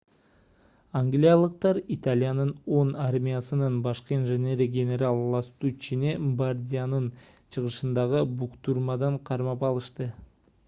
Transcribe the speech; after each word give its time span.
ангиялыктар 0.99 1.79
италиянын 1.95 2.53
10-армиясынын 2.77 3.75
башкы 3.87 4.15
инженери 4.19 4.65
генерал 4.77 5.21
ластуччини 5.35 6.15
бардианын 6.41 7.05
чыгышындагы 7.57 8.23
буктурмадан 8.41 9.21
кармап 9.29 9.67
алышты 9.71 10.09